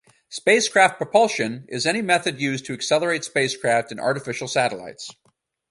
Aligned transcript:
Spacecraft 0.29 0.97
propulsion 0.97 1.63
is 1.67 1.85
any 1.85 2.01
method 2.01 2.41
used 2.41 2.65
to 2.65 2.73
accelerate 2.73 3.23
spacecraft 3.23 3.91
and 3.91 3.99
artificial 4.01 4.47
satellites. 4.47 5.11